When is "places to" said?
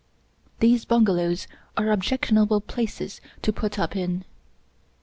2.59-3.53